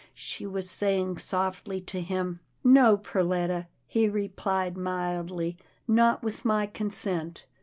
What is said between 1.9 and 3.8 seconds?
him. "No, Perletta,"